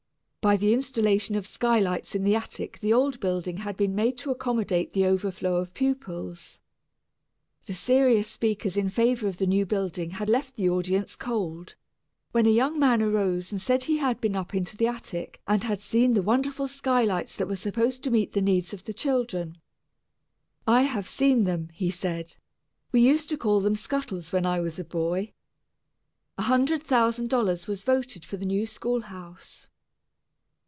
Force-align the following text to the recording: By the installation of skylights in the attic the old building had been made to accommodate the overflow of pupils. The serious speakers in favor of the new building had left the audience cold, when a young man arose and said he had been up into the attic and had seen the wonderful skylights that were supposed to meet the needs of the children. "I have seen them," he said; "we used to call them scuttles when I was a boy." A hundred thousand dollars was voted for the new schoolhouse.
By 0.43 0.57
the 0.57 0.73
installation 0.73 1.35
of 1.35 1.45
skylights 1.45 2.15
in 2.15 2.23
the 2.23 2.33
attic 2.35 2.79
the 2.79 2.91
old 2.91 3.19
building 3.19 3.57
had 3.57 3.77
been 3.77 3.93
made 3.93 4.17
to 4.17 4.31
accommodate 4.31 4.91
the 4.91 5.05
overflow 5.05 5.57
of 5.57 5.75
pupils. 5.75 6.57
The 7.67 7.75
serious 7.75 8.27
speakers 8.31 8.75
in 8.75 8.89
favor 8.89 9.27
of 9.27 9.37
the 9.37 9.45
new 9.45 9.67
building 9.67 10.09
had 10.09 10.27
left 10.27 10.55
the 10.55 10.67
audience 10.67 11.15
cold, 11.15 11.75
when 12.31 12.47
a 12.47 12.49
young 12.49 12.79
man 12.79 13.03
arose 13.03 13.51
and 13.51 13.61
said 13.61 13.83
he 13.83 13.97
had 13.97 14.19
been 14.19 14.35
up 14.35 14.55
into 14.55 14.75
the 14.75 14.87
attic 14.87 15.43
and 15.47 15.63
had 15.63 15.79
seen 15.79 16.15
the 16.15 16.23
wonderful 16.23 16.67
skylights 16.67 17.35
that 17.35 17.47
were 17.47 17.55
supposed 17.55 18.01
to 18.03 18.09
meet 18.09 18.33
the 18.33 18.41
needs 18.41 18.73
of 18.73 18.85
the 18.85 18.93
children. 18.95 19.59
"I 20.65 20.81
have 20.81 21.07
seen 21.07 21.43
them," 21.43 21.69
he 21.71 21.91
said; 21.91 22.35
"we 22.91 23.01
used 23.01 23.29
to 23.29 23.37
call 23.37 23.61
them 23.61 23.75
scuttles 23.75 24.31
when 24.31 24.47
I 24.47 24.59
was 24.59 24.79
a 24.79 24.83
boy." 24.85 25.33
A 26.39 26.41
hundred 26.41 26.81
thousand 26.81 27.29
dollars 27.29 27.67
was 27.67 27.83
voted 27.83 28.25
for 28.25 28.37
the 28.37 28.45
new 28.47 28.65
schoolhouse. 28.65 29.67